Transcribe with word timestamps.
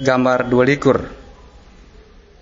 gambar 0.00 0.48
dua 0.48 0.64
likur. 0.64 0.98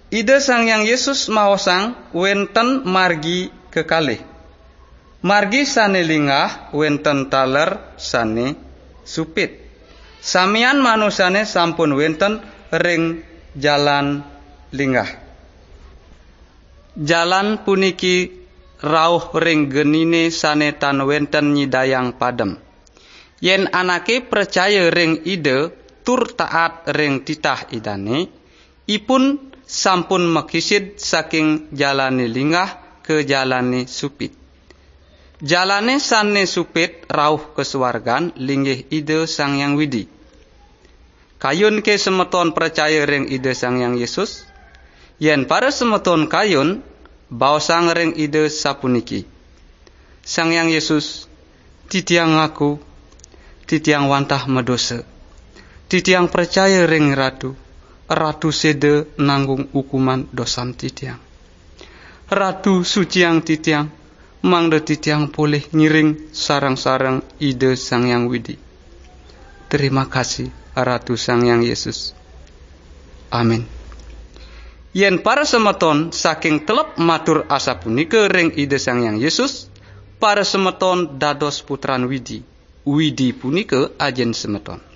Ide 0.09 0.41
sang 0.41 0.65
yang 0.71 0.87
Yesus 0.89 1.29
maosang 1.29 1.93
wenten 2.17 2.87
margi 2.89 3.53
kekalih. 3.69 4.23
Margi 5.21 5.67
sane 5.67 6.07
lingah 6.07 6.73
wenten 6.73 7.29
taler 7.29 7.99
sane 7.99 8.57
supit. 9.03 9.69
Samian 10.23 10.81
manusane 10.81 11.45
sampun 11.45 11.93
wenten 11.99 12.41
ring 12.73 13.21
jalan 13.59 14.23
lingah. 14.73 15.11
Jalan 16.99 17.67
puniki 17.67 18.33
rauh 18.81 19.35
ring 19.37 19.69
genine 19.69 20.31
sane 20.31 20.73
tan 20.79 21.03
wenten 21.05 21.53
nyidayang 21.53 22.15
padem. 22.17 22.57
Yen 23.39 23.71
anake 23.71 24.25
percaya 24.25 24.91
ring 24.91 25.23
ide 25.27 25.78
tur 26.09 26.25
taat 26.33 26.89
ring 26.97 27.21
titah 27.21 27.69
idane, 27.69 28.33
ipun 28.89 29.53
sampun 29.69 30.25
mekisid 30.25 30.97
saking 30.97 31.69
jalani 31.77 32.25
lingah 32.25 33.05
ke 33.05 33.29
jalani 33.29 33.85
supit. 33.85 34.33
Jalane 35.45 36.01
sanne 36.01 36.49
supit 36.49 37.05
rauh 37.13 37.53
kesuargan 37.53 38.33
linggih 38.41 38.89
ide 38.89 39.29
sang 39.29 39.61
yang 39.61 39.77
widi. 39.77 40.09
Kayun 41.37 41.85
ke 41.85 42.01
semeton 42.01 42.57
percaya 42.57 43.05
ring 43.05 43.29
ide 43.29 43.53
sang 43.53 43.77
yang 43.77 43.93
Yesus, 44.01 44.49
yen 45.21 45.45
para 45.45 45.69
semeton 45.69 46.25
kayun 46.33 46.81
baosang 47.29 47.93
ring 47.93 48.17
ide 48.17 48.49
sapuniki. 48.49 49.29
Sang 50.25 50.57
yang 50.57 50.73
Yesus, 50.73 51.29
titiang 51.93 52.41
aku, 52.41 52.81
titiang 53.69 54.09
wantah 54.09 54.49
medosa, 54.49 55.05
titiang 55.89 56.29
percaya 56.29 56.85
ring 56.85 57.17
ratu, 57.17 57.57
ratu 58.07 58.53
sede 58.53 59.17
nanggung 59.19 59.73
hukuman 59.73 60.29
dosan 60.31 60.77
titiang. 60.77 61.19
Ratu 62.29 62.85
suciang 62.85 63.41
titiang, 63.41 63.89
mangde 64.45 64.85
titiang 64.85 65.33
boleh 65.33 65.65
ngiring 65.73 66.31
sarang-sarang 66.31 67.25
ide 67.41 67.73
sang 67.75 68.05
yang 68.05 68.29
widi. 68.29 68.69
Terima 69.69 70.09
kasih 70.09 70.49
Ratu 70.73 71.21
Sang 71.21 71.45
Yang 71.45 71.63
Yesus. 71.69 71.99
Amin. 73.29 73.69
Yen 74.97 75.21
para 75.21 75.45
semeton 75.45 76.09
saking 76.09 76.65
telep 76.65 76.97
matur 76.97 77.45
asa 77.53 77.77
punika 77.77 78.33
ring 78.33 78.57
ide 78.57 78.81
Sang 78.81 79.05
Yang 79.05 79.17
Yesus, 79.21 79.53
para 80.17 80.41
semeton 80.41 81.21
dados 81.21 81.61
putran 81.61 82.09
widi. 82.09 82.41
Widi 82.89 83.37
punika 83.37 83.93
ajen 84.01 84.33
semeton. 84.33 84.88